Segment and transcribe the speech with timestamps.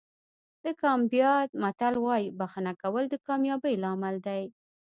[0.63, 4.43] د ګامبیا متل وایي بښنه کول د کامیابۍ لامل دی.